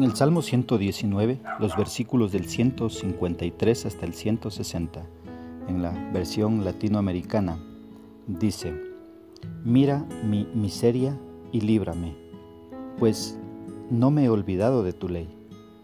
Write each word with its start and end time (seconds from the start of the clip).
En 0.00 0.04
el 0.04 0.16
Salmo 0.16 0.40
119, 0.40 1.40
los 1.58 1.76
versículos 1.76 2.32
del 2.32 2.46
153 2.46 3.84
hasta 3.84 4.06
el 4.06 4.14
160, 4.14 5.06
en 5.68 5.82
la 5.82 5.90
versión 6.10 6.64
latinoamericana, 6.64 7.62
dice, 8.26 8.72
Mira 9.62 10.06
mi 10.24 10.46
miseria 10.54 11.20
y 11.52 11.60
líbrame, 11.60 12.16
pues 12.98 13.38
no 13.90 14.10
me 14.10 14.24
he 14.24 14.30
olvidado 14.30 14.82
de 14.82 14.94
tu 14.94 15.10
ley. 15.10 15.28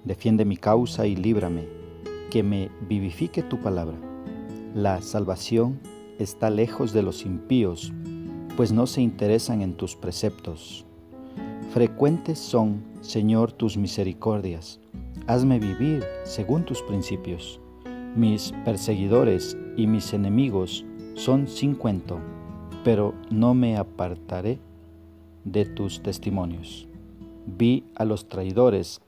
Defiende 0.04 0.46
mi 0.46 0.56
causa 0.56 1.06
y 1.06 1.14
líbrame, 1.14 1.68
que 2.30 2.42
me 2.42 2.70
vivifique 2.88 3.42
tu 3.42 3.60
palabra. 3.60 3.98
La 4.74 5.02
salvación 5.02 5.78
está 6.18 6.48
lejos 6.48 6.94
de 6.94 7.02
los 7.02 7.26
impíos, 7.26 7.92
pues 8.56 8.72
no 8.72 8.86
se 8.86 9.02
interesan 9.02 9.60
en 9.60 9.74
tus 9.74 9.94
preceptos. 9.94 10.86
Frecuentes 11.74 12.38
son, 12.38 12.82
Señor, 13.06 13.52
tus 13.52 13.76
misericordias. 13.76 14.80
Hazme 15.28 15.60
vivir 15.60 16.04
según 16.24 16.64
tus 16.64 16.82
principios. 16.82 17.60
Mis 18.16 18.52
perseguidores 18.64 19.56
y 19.76 19.86
mis 19.86 20.12
enemigos 20.12 20.84
son 21.14 21.46
sin 21.46 21.76
cuento, 21.76 22.18
pero 22.82 23.14
no 23.30 23.54
me 23.54 23.76
apartaré 23.76 24.58
de 25.44 25.66
tus 25.66 26.02
testimonios. 26.02 26.88
Vi 27.46 27.84
a 27.94 28.04
los 28.04 28.28
traidores 28.28 29.00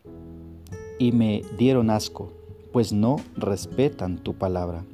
y 1.01 1.11
me 1.11 1.43
dieron 1.59 1.91
asco, 1.91 2.33
pues 2.73 2.93
no 2.93 3.17
respetan 3.37 4.19
tu 4.19 4.35
palabra. 4.35 4.85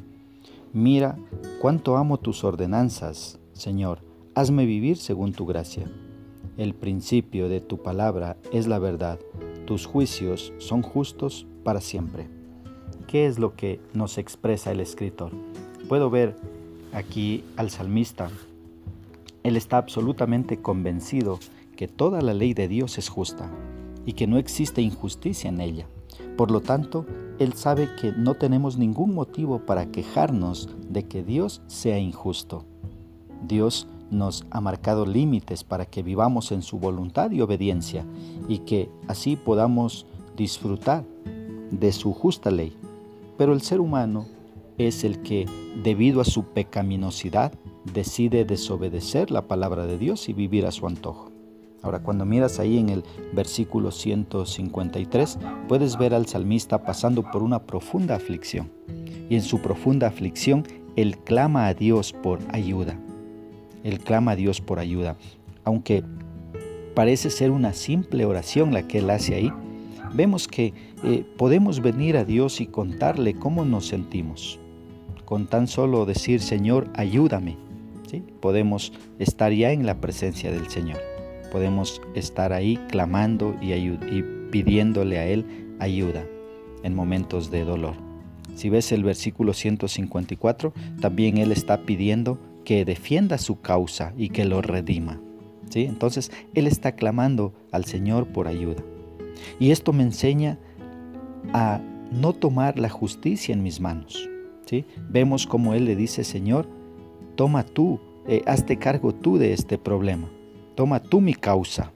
Mira 0.73 1.19
cuánto 1.61 1.99
amo 1.99 2.17
tus 2.17 2.43
ordenanzas, 2.43 3.39
Señor, 3.53 3.99
hazme 4.35 4.65
vivir 4.65 4.97
según 4.97 5.35
tu 5.35 5.45
gracia. 5.45 5.91
El 6.57 6.73
principio 6.73 7.49
de 7.49 7.61
tu 7.61 7.83
palabra 7.83 8.37
es 8.53 8.69
la 8.69 8.79
verdad. 8.79 9.19
Tus 9.67 9.87
juicios 9.87 10.53
son 10.59 10.83
justos 10.83 11.49
para 11.65 11.81
siempre. 11.81 12.29
¿Qué 13.09 13.27
es 13.27 13.41
lo 13.41 13.57
que 13.57 13.81
nos 13.93 14.19
expresa 14.19 14.71
el 14.71 14.79
escritor? 14.79 15.33
Puedo 15.89 16.11
ver 16.11 16.37
aquí 16.93 17.43
al 17.57 17.71
salmista. 17.71 18.31
Él 19.43 19.57
está 19.57 19.79
absolutamente 19.79 20.63
convencido 20.63 21.41
que 21.77 21.89
toda 21.89 22.23
la 22.23 22.35
ley 22.35 22.55
de 22.55 22.69
Dios 22.69 22.99
es 22.99 23.09
justa 23.09 23.51
y 24.07 24.13
que 24.13 24.29
no 24.29 24.39
existe 24.39 24.81
injusticia 24.81 25.49
en 25.49 25.61
ella. 25.61 25.89
Por 26.37 26.53
lo 26.53 26.61
tanto, 26.61 27.05
él 27.41 27.55
sabe 27.55 27.89
que 28.01 28.13
no 28.13 28.35
tenemos 28.35 28.79
ningún 28.79 29.13
motivo 29.13 29.59
para 29.59 29.87
quejarnos 29.87 30.69
de 30.89 31.03
que 31.03 31.25
Dios 31.25 31.63
sea 31.67 31.99
injusto. 31.99 32.65
Dios 33.43 33.89
nos 34.11 34.45
ha 34.51 34.61
marcado 34.61 35.07
límites 35.07 35.65
para 35.65 35.87
que 35.87 36.03
vivamos 36.03 36.53
en 36.53 36.63
su 36.63 36.79
voluntad 36.79 37.31
y 37.31 37.41
obediencia 37.41 38.05
y 38.49 38.59
que 38.59 38.89
así 39.09 39.37
podamos 39.37 40.07
disfrutar 40.37 41.05
de 41.71 41.93
su 41.93 42.13
justa 42.13 42.51
ley. 42.51 42.77
Pero 43.37 43.53
el 43.53 43.63
ser 43.63 43.81
humano 43.81 44.27
es 44.79 45.05
el 45.05 45.23
que, 45.23 45.47
debido 45.83 46.21
a 46.21 46.25
su 46.25 46.45
pecaminosidad, 46.45 47.53
decide 47.93 48.45
desobedecer 48.45 49.31
la 49.31 49.43
palabra 49.43 49.87
de 49.87 49.99
Dios 49.99 50.29
y 50.29 50.33
vivir 50.33 50.67
a 50.67 50.73
su 50.73 50.87
antojo. 50.87 51.31
Ahora, 51.83 51.99
cuando 51.99 52.25
miras 52.25 52.59
ahí 52.61 52.79
en 52.79 52.89
el 52.89 53.05
versículo 53.35 53.91
153, 53.91 55.39
puedes 55.69 55.99
ver 55.99 56.15
al 56.15 56.27
salmista 56.27 56.83
pasando 56.83 57.31
por 57.31 57.43
una 57.43 57.65
profunda 57.65 58.15
aflicción. 58.15 58.73
Y 59.29 59.35
en 59.35 59.43
su 59.43 59.61
profunda 59.61 60.07
aflicción, 60.07 60.65
él 60.97 61.19
clama 61.19 61.67
a 61.67 61.75
Dios 61.75 62.15
por 62.15 62.39
ayuda. 62.51 62.99
Él 63.85 64.01
clama 64.01 64.33
a 64.33 64.37
Dios 64.37 64.61
por 64.61 64.81
ayuda. 64.81 65.17
Aunque 65.63 66.03
parece 66.95 67.31
ser 67.31 67.53
una 67.53 67.73
simple 67.73 68.25
oración 68.25 68.73
la 68.73 68.89
que 68.89 68.99
él 68.99 69.11
hace 69.11 69.37
ahí, 69.37 69.53
vemos 70.13 70.49
que 70.49 70.73
eh, 71.05 71.25
podemos 71.37 71.81
venir 71.81 72.17
a 72.17 72.25
Dios 72.25 72.61
y 72.61 72.67
contarle 72.67 73.35
cómo 73.35 73.65
nos 73.65 73.87
sentimos. 73.87 74.59
Con 75.25 75.47
tan 75.47 75.69
solo 75.69 76.07
decir, 76.07 76.41
Señor, 76.41 76.89
ayúdame, 76.95 77.57
¿sí? 78.11 78.23
podemos 78.41 78.93
estar 79.19 79.53
ya 79.53 79.71
en 79.71 79.87
la 79.87 80.01
presencia 80.01 80.51
del 80.51 80.69
Señor. 80.69 80.99
Podemos 81.53 82.03
estar 82.15 82.53
ahí 82.53 82.79
clamando 82.89 83.55
y, 83.61 83.73
y 83.73 84.25
pidiéndole 84.51 85.19
a 85.19 85.27
Él 85.27 85.77
ayuda 85.79 86.25
en 86.83 86.95
momentos 86.95 87.51
de 87.51 87.65
dolor. 87.65 87.95
Si 88.55 88.69
ves 88.69 88.93
el 88.93 89.03
versículo 89.03 89.53
154, 89.53 90.73
también 91.01 91.39
Él 91.39 91.51
está 91.53 91.83
pidiendo 91.83 92.39
que 92.65 92.85
defienda 92.85 93.39
su 93.39 93.61
causa 93.61 94.13
y 94.17 94.31
que 94.31 94.45
lo 94.45 94.63
redima. 94.63 95.21
¿sí? 95.71 95.85
Entonces, 95.85 96.33
Él 96.55 96.67
está 96.67 96.93
clamando 96.93 97.53
al 97.73 97.85
Señor 97.85 98.27
por 98.29 98.49
ayuda. 98.49 98.83
Y 99.59 99.71
esto 99.71 99.93
me 99.93 100.03
enseña 100.03 100.59
a 101.53 101.81
no 102.11 102.33
tomar 102.33 102.79
la 102.79 102.89
justicia 102.89 103.53
en 103.53 103.63
mis 103.63 103.81
manos. 103.81 104.29
¿sí? 104.67 104.85
Vemos 105.09 105.47
como 105.47 105.75
Él 105.75 105.85
le 105.85 105.97
dice, 105.97 106.25
Señor, 106.25 106.69
toma 107.37 107.65
tú, 107.65 108.01
eh, 108.27 108.43
hazte 108.47 108.79
cargo 108.79 109.15
tú 109.15 109.39
de 109.39 109.53
este 109.53 109.79
problema. 109.79 110.29
Toma 110.75 111.01
tú 111.01 111.21
mi 111.21 111.35
causa, 111.35 111.93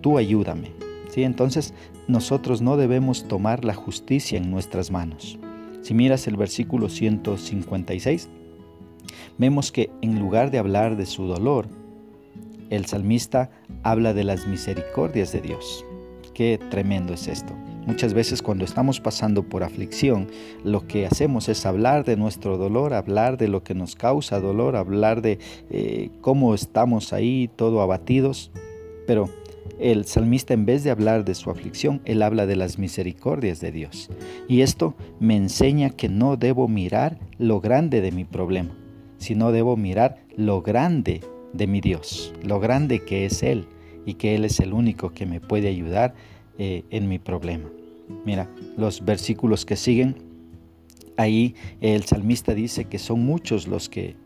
tú 0.00 0.18
ayúdame. 0.18 0.72
¿sí? 1.10 1.22
Entonces, 1.22 1.74
nosotros 2.08 2.60
no 2.60 2.76
debemos 2.76 3.28
tomar 3.28 3.64
la 3.64 3.74
justicia 3.74 4.38
en 4.38 4.50
nuestras 4.50 4.90
manos. 4.90 5.38
Si 5.82 5.94
miras 5.94 6.26
el 6.26 6.36
versículo 6.36 6.88
156, 6.88 8.28
vemos 9.38 9.72
que 9.72 9.90
en 10.00 10.18
lugar 10.18 10.50
de 10.50 10.58
hablar 10.58 10.96
de 10.96 11.06
su 11.06 11.26
dolor, 11.26 11.66
el 12.70 12.86
salmista 12.86 13.50
habla 13.82 14.14
de 14.14 14.24
las 14.24 14.46
misericordias 14.46 15.32
de 15.32 15.40
Dios. 15.40 15.84
Qué 16.34 16.58
tremendo 16.70 17.12
es 17.12 17.28
esto. 17.28 17.52
Muchas 17.86 18.14
veces 18.14 18.42
cuando 18.42 18.64
estamos 18.64 19.00
pasando 19.00 19.42
por 19.42 19.64
aflicción, 19.64 20.28
lo 20.64 20.86
que 20.86 21.04
hacemos 21.04 21.48
es 21.48 21.66
hablar 21.66 22.04
de 22.04 22.16
nuestro 22.16 22.56
dolor, 22.56 22.94
hablar 22.94 23.36
de 23.38 23.48
lo 23.48 23.64
que 23.64 23.74
nos 23.74 23.96
causa 23.96 24.40
dolor, 24.40 24.76
hablar 24.76 25.20
de 25.20 25.38
eh, 25.68 26.10
cómo 26.20 26.54
estamos 26.54 27.12
ahí 27.12 27.50
todo 27.56 27.82
abatidos. 27.82 28.52
Pero 29.06 29.28
el 29.80 30.04
salmista 30.04 30.54
en 30.54 30.64
vez 30.64 30.84
de 30.84 30.90
hablar 30.90 31.24
de 31.24 31.34
su 31.34 31.50
aflicción, 31.50 32.00
él 32.04 32.22
habla 32.22 32.46
de 32.46 32.56
las 32.56 32.78
misericordias 32.78 33.60
de 33.60 33.72
Dios. 33.72 34.10
Y 34.48 34.60
esto 34.60 34.94
me 35.18 35.36
enseña 35.36 35.90
que 35.90 36.08
no 36.08 36.36
debo 36.36 36.68
mirar 36.68 37.18
lo 37.38 37.60
grande 37.60 38.00
de 38.00 38.12
mi 38.12 38.24
problema, 38.24 38.76
sino 39.22 39.52
debo 39.52 39.76
mirar 39.76 40.18
lo 40.36 40.62
grande 40.62 41.20
de 41.52 41.66
mi 41.66 41.80
Dios, 41.80 42.34
lo 42.42 42.58
grande 42.60 43.04
que 43.04 43.24
es 43.24 43.42
Él 43.42 43.66
y 44.04 44.14
que 44.14 44.34
Él 44.34 44.44
es 44.44 44.58
el 44.60 44.72
único 44.72 45.12
que 45.12 45.26
me 45.26 45.40
puede 45.40 45.68
ayudar 45.68 46.14
eh, 46.58 46.82
en 46.90 47.08
mi 47.08 47.18
problema. 47.18 47.70
Mira, 48.26 48.50
los 48.76 49.04
versículos 49.04 49.64
que 49.64 49.76
siguen, 49.76 50.16
ahí 51.16 51.54
el 51.80 52.02
salmista 52.02 52.52
dice 52.52 52.86
que 52.86 52.98
son 52.98 53.24
muchos 53.24 53.68
los 53.68 53.88
que, 53.88 54.16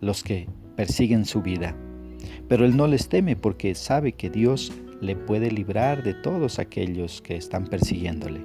los 0.00 0.24
que 0.24 0.48
persiguen 0.74 1.26
su 1.26 1.42
vida, 1.42 1.76
pero 2.48 2.64
Él 2.64 2.76
no 2.76 2.88
les 2.88 3.08
teme 3.08 3.36
porque 3.36 3.74
sabe 3.76 4.12
que 4.12 4.30
Dios 4.30 4.72
le 5.00 5.14
puede 5.14 5.50
librar 5.50 6.02
de 6.02 6.14
todos 6.14 6.58
aquellos 6.58 7.22
que 7.22 7.36
están 7.36 7.66
persiguiéndole, 7.66 8.40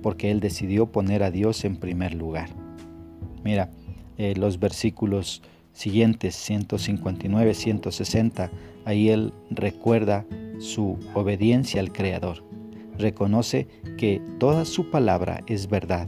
porque 0.00 0.30
Él 0.30 0.38
decidió 0.38 0.86
poner 0.86 1.24
a 1.24 1.30
Dios 1.30 1.64
en 1.64 1.76
primer 1.76 2.14
lugar. 2.14 2.50
Mira, 3.42 3.70
eh, 4.20 4.34
los 4.36 4.60
versículos 4.60 5.40
siguientes, 5.72 6.34
159, 6.36 7.54
160, 7.54 8.50
ahí 8.84 9.08
él 9.08 9.32
recuerda 9.48 10.26
su 10.58 10.98
obediencia 11.14 11.80
al 11.80 11.90
Creador. 11.90 12.44
Reconoce 12.98 13.66
que 13.96 14.20
toda 14.38 14.66
su 14.66 14.90
palabra 14.90 15.42
es 15.46 15.70
verdad 15.70 16.06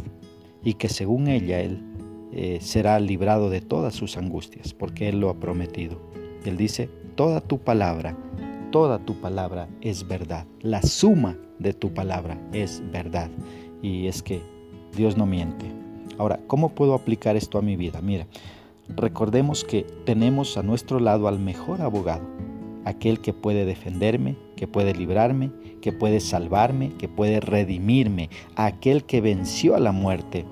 y 0.62 0.74
que 0.74 0.90
según 0.90 1.26
ella 1.26 1.60
él 1.60 1.82
eh, 2.32 2.58
será 2.60 3.00
librado 3.00 3.48
de 3.48 3.62
todas 3.62 3.94
sus 3.94 4.18
angustias, 4.18 4.74
porque 4.74 5.08
él 5.08 5.18
lo 5.18 5.30
ha 5.30 5.40
prometido. 5.40 5.98
Él 6.44 6.58
dice, 6.58 6.90
toda 7.14 7.40
tu 7.40 7.60
palabra, 7.60 8.14
toda 8.72 8.98
tu 8.98 9.22
palabra 9.22 9.70
es 9.80 10.06
verdad. 10.06 10.46
La 10.60 10.82
suma 10.82 11.38
de 11.58 11.72
tu 11.72 11.94
palabra 11.94 12.38
es 12.52 12.82
verdad. 12.92 13.30
Y 13.80 14.06
es 14.06 14.22
que 14.22 14.42
Dios 14.94 15.16
no 15.16 15.24
miente. 15.24 15.81
Ahora, 16.18 16.40
¿cómo 16.46 16.70
puedo 16.70 16.94
aplicar 16.94 17.36
esto 17.36 17.58
a 17.58 17.62
mi 17.62 17.76
vida? 17.76 18.00
Mira, 18.02 18.26
recordemos 18.88 19.64
que 19.64 19.86
tenemos 20.04 20.56
a 20.56 20.62
nuestro 20.62 21.00
lado 21.00 21.28
al 21.28 21.38
mejor 21.38 21.80
abogado, 21.80 22.22
aquel 22.84 23.20
que 23.20 23.32
puede 23.32 23.64
defenderme, 23.64 24.36
que 24.56 24.66
puede 24.66 24.94
librarme, 24.94 25.50
que 25.80 25.92
puede 25.92 26.20
salvarme, 26.20 26.92
que 26.98 27.08
puede 27.08 27.40
redimirme, 27.40 28.30
aquel 28.56 29.04
que 29.04 29.20
venció 29.20 29.74
a 29.74 29.80
la 29.80 29.92
muerte 29.92 30.44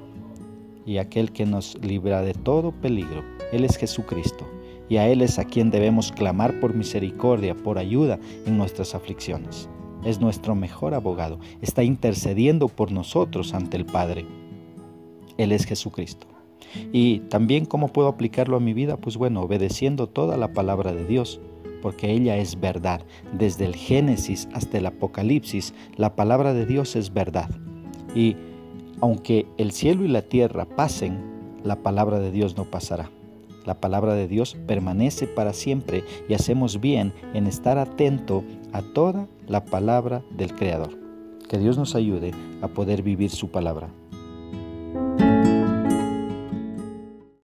y 0.86 0.98
aquel 0.98 1.32
que 1.32 1.46
nos 1.46 1.78
libra 1.82 2.22
de 2.22 2.34
todo 2.34 2.72
peligro. 2.72 3.22
Él 3.52 3.64
es 3.64 3.76
Jesucristo 3.76 4.46
y 4.88 4.96
a 4.96 5.08
Él 5.08 5.22
es 5.22 5.38
a 5.38 5.44
quien 5.44 5.70
debemos 5.70 6.10
clamar 6.10 6.58
por 6.60 6.74
misericordia, 6.74 7.54
por 7.54 7.78
ayuda 7.78 8.18
en 8.46 8.58
nuestras 8.58 8.94
aflicciones. 8.94 9.68
Es 10.04 10.20
nuestro 10.20 10.54
mejor 10.54 10.94
abogado, 10.94 11.38
está 11.60 11.82
intercediendo 11.84 12.68
por 12.68 12.90
nosotros 12.90 13.54
ante 13.54 13.76
el 13.76 13.84
Padre. 13.84 14.24
Él 15.42 15.52
es 15.52 15.64
Jesucristo. 15.64 16.26
Y 16.92 17.20
también 17.30 17.64
cómo 17.64 17.88
puedo 17.88 18.08
aplicarlo 18.08 18.56
a 18.56 18.60
mi 18.60 18.74
vida, 18.74 18.96
pues 18.96 19.16
bueno, 19.16 19.40
obedeciendo 19.40 20.06
toda 20.06 20.36
la 20.36 20.52
palabra 20.52 20.92
de 20.92 21.06
Dios, 21.06 21.40
porque 21.82 22.10
ella 22.10 22.36
es 22.36 22.60
verdad. 22.60 23.02
Desde 23.32 23.64
el 23.64 23.74
Génesis 23.74 24.48
hasta 24.52 24.78
el 24.78 24.86
Apocalipsis, 24.86 25.74
la 25.96 26.14
palabra 26.14 26.52
de 26.52 26.66
Dios 26.66 26.94
es 26.94 27.12
verdad. 27.12 27.50
Y 28.14 28.36
aunque 29.00 29.46
el 29.56 29.72
cielo 29.72 30.04
y 30.04 30.08
la 30.08 30.22
tierra 30.22 30.66
pasen, 30.66 31.18
la 31.64 31.76
palabra 31.76 32.18
de 32.18 32.30
Dios 32.30 32.56
no 32.56 32.64
pasará. 32.64 33.10
La 33.64 33.80
palabra 33.80 34.14
de 34.14 34.28
Dios 34.28 34.56
permanece 34.66 35.26
para 35.26 35.52
siempre 35.52 36.04
y 36.28 36.34
hacemos 36.34 36.80
bien 36.80 37.12
en 37.34 37.46
estar 37.46 37.78
atento 37.78 38.44
a 38.72 38.82
toda 38.82 39.26
la 39.46 39.64
palabra 39.64 40.22
del 40.30 40.54
Creador. 40.54 40.98
Que 41.48 41.58
Dios 41.58 41.76
nos 41.76 41.94
ayude 41.94 42.32
a 42.62 42.68
poder 42.68 43.02
vivir 43.02 43.30
su 43.30 43.50
palabra. 43.50 43.90